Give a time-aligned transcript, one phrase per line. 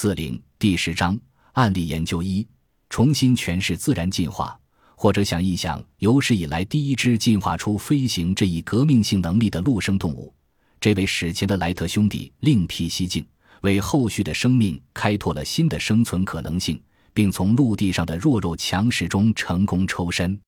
[0.00, 1.18] 四零第十章
[1.54, 2.46] 案例研究一：
[2.88, 4.56] 重新诠释自然进化，
[4.94, 10.32] 或者想一想有史以来第一只进化出飞行这一革命性能力的陆生动物。
[10.78, 13.26] 这位史前的莱特兄弟另辟蹊径，
[13.62, 16.80] 为后续的生命开拓了新的生存可能性，
[17.12, 20.40] 并从陆地上的弱肉强食中成功抽身。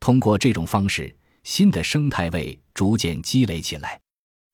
[0.00, 4.00] 通过这种方式，新的生态位逐渐积累起来。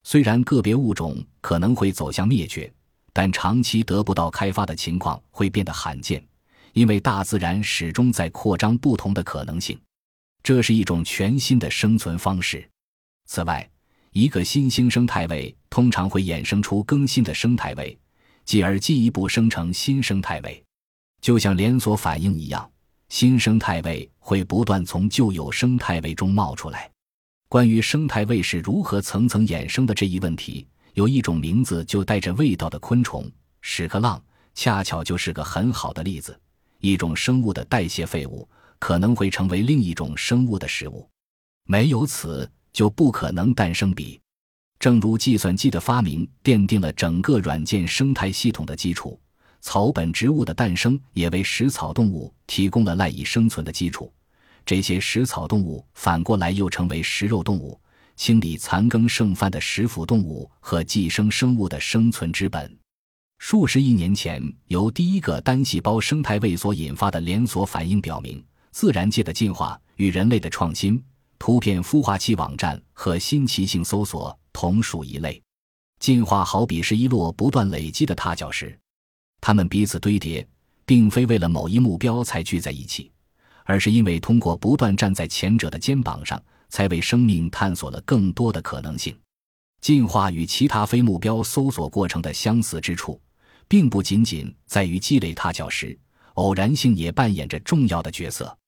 [0.02, 2.70] 虽然个别物种可能会走向灭绝。
[3.14, 6.22] 但长期得不到开发的情况会变得罕见，
[6.72, 9.80] 因为大自然始终在扩张不同的可能性，
[10.42, 12.68] 这是一种全新的生存方式。
[13.26, 13.66] 此外，
[14.10, 17.96] 一个新兴生态位通常会衍生出更新的生态位，
[18.44, 20.60] 继而进一步生成新生态位，
[21.20, 22.68] 就像连锁反应一样，
[23.08, 26.90] 新生态位会不断从旧有生态位中冒出来。
[27.48, 30.66] 关于生态位是如何层层衍生的这一问题。
[30.94, 33.28] 有一种名字就带着味道的昆虫——
[33.62, 34.22] 屎壳郎，
[34.54, 36.38] 恰巧就是个很好的例子。
[36.78, 41.08] 一种生物的代谢废物可能会成为另一种生物的食物，
[41.66, 44.20] 没有此就不可能诞生彼。
[44.78, 49.18] 正如计算机的发明奠定了整个软件生态系统的基础，
[49.60, 54.12] 草本植物的诞生也为食草动物提供了赖以生存的基础。
[54.64, 57.80] 这些食草动物反过来又成为食肉动物。
[58.16, 62.76] 清理残羹剩饭的食腐动物和寄生生物的生存之本。
[63.38, 71.02] 数十亿年前，由第一个单细胞生态位所引发的连锁反应表明，自然界的进化与人类的创新、
[71.38, 75.42] 图片孵化器网站和新奇性搜索同属一类。
[75.98, 78.78] 进化好比是一摞不断累积的踏脚石，
[79.40, 80.46] 它们彼此堆叠，
[80.86, 83.10] 并非为了某一目标才聚在一起，
[83.64, 86.42] 而是因为通过不断站在前者的肩膀上。
[86.74, 89.16] 才为生命探索了更多的可能性。
[89.80, 93.20] 进化与其他非目标搜索过程的相似之处，
[93.68, 95.96] 并不仅仅在于积累踏脚石，
[96.32, 98.58] 偶然性也扮演着重要的角色。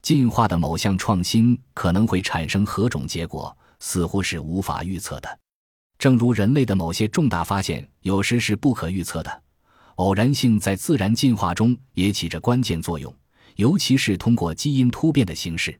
[0.00, 5.38] 进化的某项创新可能会产生何种结果，似乎是无法预测的。
[5.98, 9.42] 正如人类的某些重大发现有时是不可预测的，
[9.96, 13.14] 偶然性在自然进化中也起着关键作用，
[13.56, 15.78] 尤其是通过基因突变的形式。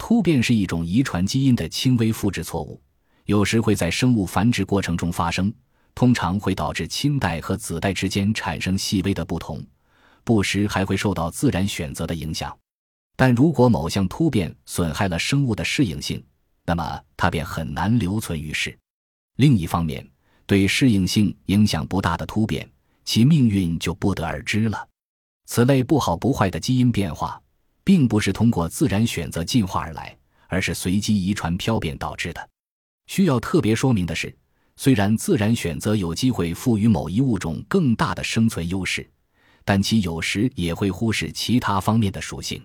[0.00, 2.80] 突变是一种遗传基因的轻微复制错误，
[3.26, 5.52] 有时会在生物繁殖过程中发生，
[5.94, 9.62] 通常会导致亲代和子代之间产生细微的不同，
[10.24, 12.56] 不时还会受到自然选择的影响。
[13.14, 16.24] 但如果某项突变损害了生物的适应性，
[16.64, 18.76] 那么它便很难留存于世。
[19.36, 20.04] 另一方面，
[20.46, 22.66] 对适应性影响不大的突变，
[23.04, 24.88] 其命运就不得而知了。
[25.44, 27.38] 此类不好不坏的基因变化。
[27.90, 32.48] 并不是通过自然选择进化而来，而是随机遗传漂变导致的。
[33.08, 34.32] 需要特别说明的是，
[34.76, 39.10] 虽然自然选择有机会赋予某一物种更大的生存优势，
[39.64, 42.64] 但其有时也会忽视其他方面的属性。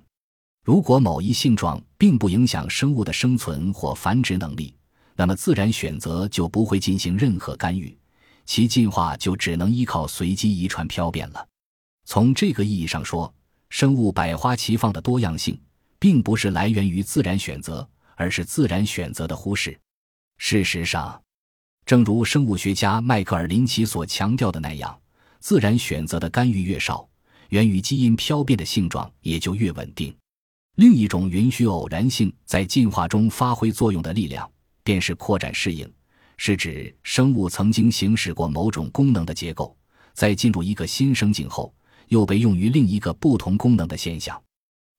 [0.64, 4.76] 如果某一性状并不影响生物的生存或繁殖能力，
[5.16, 7.98] 那么自然选择就不会进行任何干预，
[8.46, 11.48] 其进化就只能依靠随机遗传漂变了。
[12.06, 13.34] 从这个意义上说。
[13.70, 15.60] 生物百花齐放的多样性，
[16.00, 19.78] 并不是来源于自然选择，而是自然选择的忽视。
[20.38, 21.22] 事实上，
[21.86, 24.98] 正如生物学家迈克尔·林奇所强调的那样，
[25.40, 27.08] 自然选择的干预越少，
[27.50, 30.16] 源于基因漂变的性状也就越稳定。
[30.76, 34.50] 另一种允许偶然性在进化中发挥作用的力量，
[34.84, 35.90] 便是扩展适应，
[36.38, 39.78] 是指生物曾经行使过某种功能的结构，
[40.14, 41.74] 在进入一个新生境后。
[42.08, 44.42] 又被用于另一个不同功能的现象，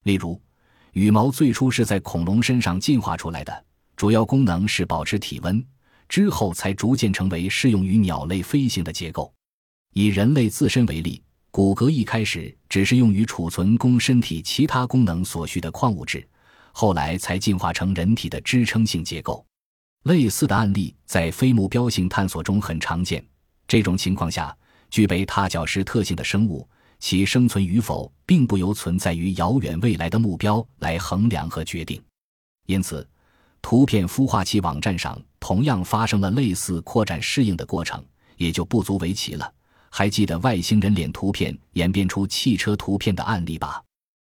[0.05, 0.41] 例如，
[0.93, 3.65] 羽毛最初是在恐龙身上进化出来的，
[3.97, 5.65] 主要功能是保持体温，
[6.09, 9.33] 之后才逐渐成为适用于鸟类飞行的结构。
[9.93, 16.27] 以人类自身为例，骨骼一开始只是用于储存供身体其他功能所需的矿物质，
[16.73, 19.44] 后来才进化成人体的支撑性结构。
[20.05, 23.25] 类似的案例在非目标性探索中很常见。
[23.67, 24.56] 这种情况下，
[24.91, 26.69] 具备踏脚石特性的生物。
[26.98, 32.02] 其生存与否，并不由存在于遥远未来的目标来衡量和决定。
[32.66, 33.06] 因此，
[33.62, 38.04] 图片孵化器网站上同样发生了类似扩展适应的过程，
[38.37, 39.52] 也就不足为奇了。
[39.90, 43.82] 还记得外星人脸图片演变出汽车图片的案例吧？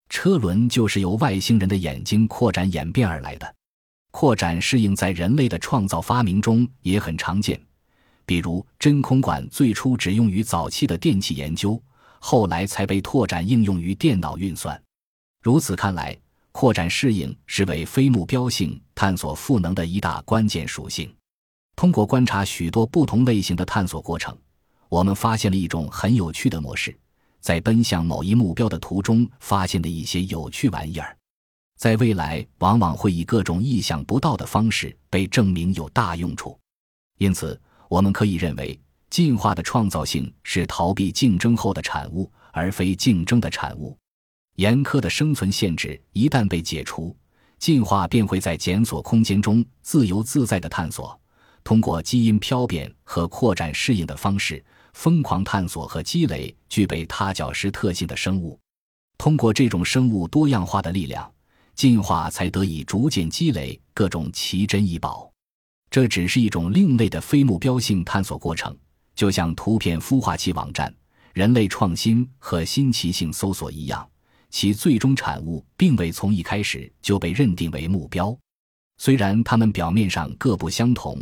[0.09, 3.55] 车轮就是由外星人的眼睛扩展演变而来的。
[4.11, 7.59] 扩展适应在人类的创造发明中也很常见，
[8.27, 11.81] 比如真空管最初只用于早期的电气研究。
[12.25, 14.81] 后来才被拓展应用于电脑运算。
[15.43, 16.17] 如此看来，
[16.53, 21.13] 扩展适应是为非目标性探索赋能的一大关键属性。
[21.75, 24.39] 通过观察许多不同类型的探索过程，
[24.89, 26.97] 我们发现了一种很有趣的模式，
[27.41, 31.17] 在奔向某一目标的途中发现的一些有趣玩意儿，
[31.77, 36.57] 在未来往往会以各种意想不到的方式被证明有大用处。
[37.19, 38.79] 因此，我们可以认为，
[39.13, 43.95] 进化的创造性是逃避竞争后的产物，而非竞争的产物。
[44.55, 47.15] 严苛的生存限制一旦被解除，
[47.59, 51.21] 进化便会在检索空间中自由自在地探索，
[51.63, 54.65] 通过基因漂变和扩展适应的方式，
[54.95, 58.59] 疯狂探索和积累具备踏脚石特性的生物。
[59.19, 61.31] 通过这种生物多样化的力量，
[61.75, 65.31] 进化才得以逐渐积累各种奇珍异宝。
[65.91, 68.75] 这只是一种另类的非目标性探索过程，
[69.15, 70.95] 就像图片孵化器网站、
[71.33, 74.09] 人类创新和新奇性搜索一样，
[74.51, 78.37] 其最终产物并未从一开始就被认定为目标。
[78.99, 81.21] 虽然它们表面上各不相同，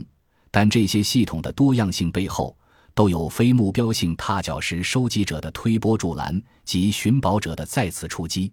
[0.50, 2.56] 但这些系统的多样性背后
[2.94, 8.52] 都有非目标性踏脚石收集者的推波助澜及寻宝者的再次出击。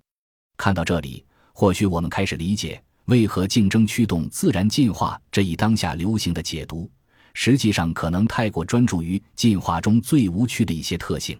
[0.58, 2.82] 看到这里，或许我们开始理解。
[3.06, 6.92] 为何竞争驱动自然进化这一当下流行的解读，
[7.40, 11.40] 实际上可能太过专注于进化中最无趣的一些特性？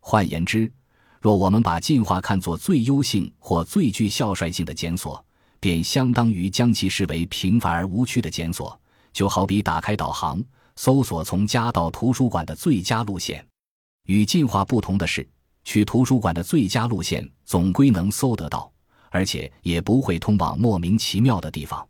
[0.00, 0.72] 换言之，
[1.20, 5.22] 若我们把进化看作最优性或最具效率性的检索，
[5.60, 8.80] 便相当于将其视为平凡而无趣的检索。
[9.12, 10.42] 就好比打开导航，
[10.76, 13.46] 搜索从家到图书馆的最佳路线。
[14.06, 15.28] 与进化不同的是，
[15.64, 18.72] 去图书馆的最佳路线总归能搜得到。
[19.10, 21.86] 而且也不会通往莫名其妙的地方。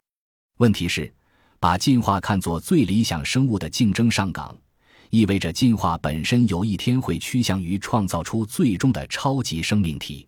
[0.59, 1.15] 问题是，
[1.59, 4.57] 把进化看作最理想生物的竞争上岗，
[5.11, 10.27] 意味着进化本身有一天会趋向于创造出最终的超级生命体。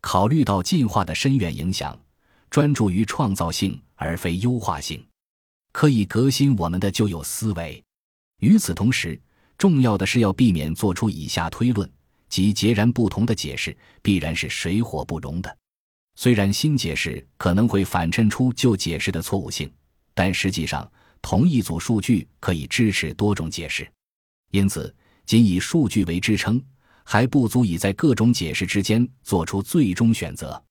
[0.00, 1.98] 考虑到进化的深远影响，
[2.50, 5.04] 专注于创造性而非优化性，
[5.72, 7.82] 可以革新我们的旧有思维。
[8.40, 9.20] 与此同时，
[9.56, 11.88] 重要的是要避免做出以下推论：
[12.28, 15.56] 即截然不同的解释必然是水火不容的。
[16.16, 19.72] 虽然新解释可能会反衬出旧解释的错误性，
[20.14, 23.90] 但实际上同一组数据可以支持多种解释，
[24.50, 24.94] 因此
[25.24, 26.62] 仅以数据为支撑
[27.04, 30.62] 还不足以在各种解释之间做出最终选择。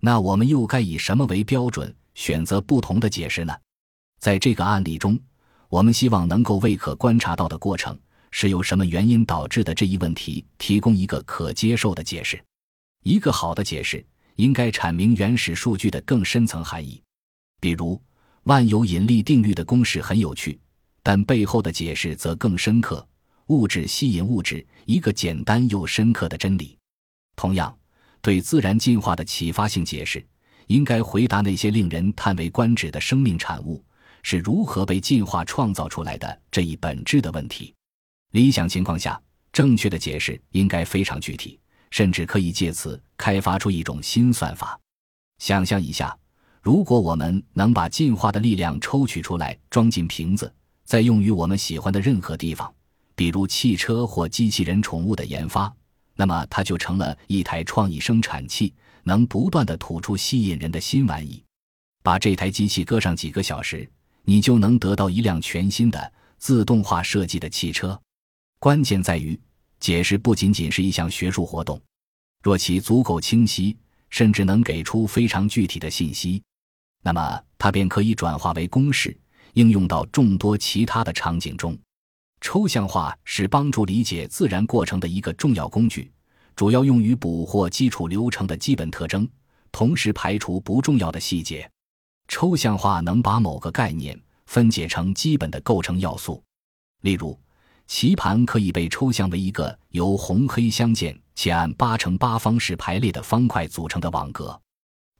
[0.00, 3.54] 那我们又该以什么为标准选择不同的解释呢？
[4.18, 5.18] 在这个案例中，
[5.68, 7.98] 我们希望能够为可观察到的过程
[8.30, 12.42] 是由什么原因导致的这一问题提供一个可接受的解释。
[13.02, 14.04] 一个好的解释。
[14.36, 17.02] 应该阐明原始数据的更深层含义，
[17.60, 18.00] 比如
[18.44, 20.58] 万有引力定律的公式很有趣，
[21.02, 23.06] 但背后的解释则更深刻。
[23.46, 26.76] 物质吸引物质，一个简单又深刻的真理。
[27.36, 27.76] 同样，
[28.20, 30.24] 对自然进化的启发性解释，
[30.66, 33.84] 应该回答那些令人叹为观止的生命产物
[34.22, 37.74] 是如何被进化创造出来的这一本质的问题。
[38.32, 39.20] 理想情况下，
[39.52, 41.58] 正确的解释应该非常具体。
[41.90, 44.78] 甚至可以借此开发出一种新算法。
[45.38, 46.16] 想象一下，
[46.62, 50.52] 如果我们能把进化的力量抽取出来，装进瓶子，
[50.84, 52.72] 再用于我们喜欢的任何地方，
[53.14, 55.72] 比如汽车或机器人宠物的研发，
[56.14, 58.74] 那么它就成了一台创意生产器，
[59.04, 61.42] 能不断的吐出吸引人的新玩意。
[62.02, 63.88] 把这台机器搁上几个小时，
[64.24, 68.00] 你就能得到一辆全新的自动化设计的汽车。
[68.58, 69.38] 关键在于。
[69.80, 71.80] 解释不仅仅是一项学术活动，
[72.42, 73.74] 若其足够清晰，
[74.10, 76.42] 甚至能给出非常具体的信息，
[77.02, 79.16] 那么它便可以转化为公式，
[79.54, 81.76] 应用到众多其他的场景中。
[82.40, 86.10] 抽象化是帮助理解自然过程的一个重要工具，
[86.56, 89.28] 主要用于捕获基础流程的基本特征，
[89.70, 91.70] 同时排除不重要的细节。
[92.28, 96.42] 抽象化能把某个概念分解成基本的构成要素，
[97.02, 97.38] 例如。
[97.86, 104.56] 棋盘可以被抽象为一个由红黑相间且按八乘八方式排列的方块组成的网格。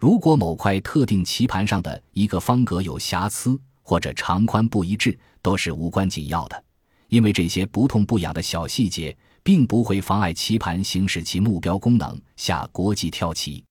[0.01, 6.65] 如果某块特定棋盘上的一个方格有瑕疵或者长宽不一致，都是无关紧要的，
[7.09, 13.63] 因为这些不痛不痒的小细节并不会妨碍棋盘行使其目标功能——下国际跳棋。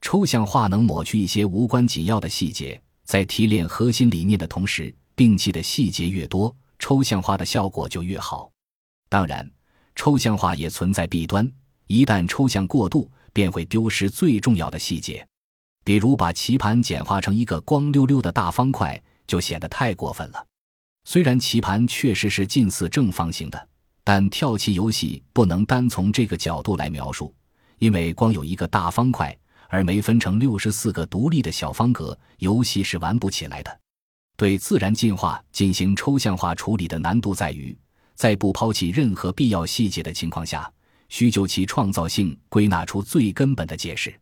[0.00, 6.52] 抽象化能抹去一些无关紧要的细节，在提炼核心理念的同时，摒弃的细节越多。
[6.80, 8.50] 抽象化的效果就越好，
[9.08, 9.48] 当然，
[9.94, 11.48] 抽象化也存在弊端。
[11.86, 15.24] 一旦抽象过度，便会丢失最重要的细节。
[15.88, 20.46] 比如，把棋盘简化成一个光溜溜的大方块，就显得太过分了。
[21.06, 23.68] 虽然棋盘确实是近似正方形的，
[24.04, 27.34] 但跳棋游戏不能单从这个角度来描述，
[27.78, 29.34] 因为光有一个大方块，
[29.70, 33.80] 而没分成六十四个独立的小方格，游戏是玩不起来的。
[34.36, 37.74] 对自然进化进行抽象化处理的难度在于，
[38.14, 40.70] 在不抛弃任何必要细节的情况下，
[41.08, 44.14] 需就其创造性归纳出最根本的解释。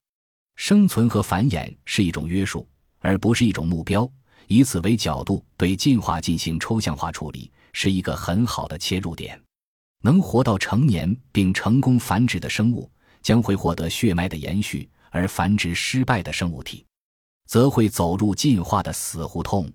[0.56, 2.66] 生存和繁衍是一种约束，
[2.98, 4.10] 而不是一种目标。
[4.48, 9.40] 以此为角度对进化进行抽象化处理，是一个很好的切入点。
[10.02, 12.90] 能活到成年并成功繁殖的生物，
[13.22, 16.84] 将会获得血脉的延续；而繁殖失败的生物体，
[17.46, 19.70] 则会走入进化的死胡同。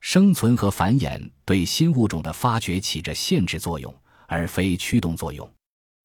[0.00, 3.94] 生存和繁衍对新物种的发掘起着限制作用，
[4.26, 5.50] 而非驱动作用。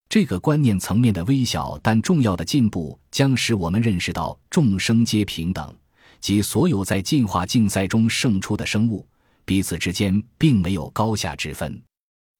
[0.10, 5.76] 这个观念层面的微小但重要的进步，将使我们认识到众生皆平等，
[6.22, 9.06] 即所有在进化竞赛中胜出的生物
[9.44, 11.82] 彼此之间并没有高下之分。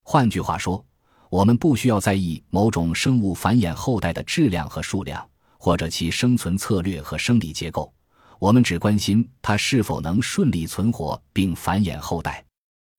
[0.02, 0.82] 换句话说，
[1.28, 7.92] 我们不需要在意某种生物繁衍后代的质量和数量，或者其生存策略和生理结构。
[8.38, 12.42] 我们只关心它是否能顺利存活并繁衍后代。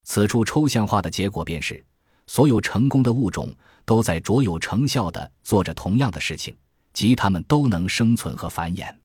[0.03, 1.83] 此处抽象化的结果便是，
[2.29, 3.51] 所有成功的物种
[3.85, 6.55] 都在卓有成效地做着同样的事情，
[6.93, 8.95] 即它们都能生存和繁衍。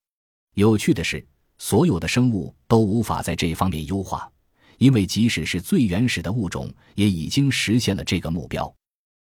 [0.57, 1.27] 有趣的是，
[1.57, 4.31] 所有的生物都无法在这方面优化，
[4.77, 8.71] 因为即使是最原始的物种，也已经实现了这个目标。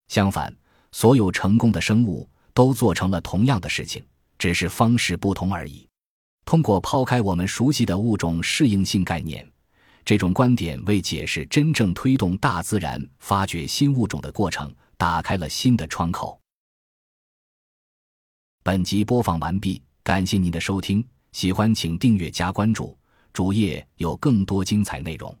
[0.07, 0.55] 相反，
[0.93, 4.01] 所有成功的生物都做成了同样的事情，
[4.37, 5.85] 只是方式不同而已。
[6.45, 9.45] 通过抛开我们熟悉的物种适应性概念，
[10.09, 16.41] 这种观点为解释真正推动大自然发掘新物种的过程打开了新的窗口。
[18.63, 22.97] 本集播放完毕，感谢您的收听，喜欢请订阅加关注，
[23.33, 25.37] 主页有更多精彩内容。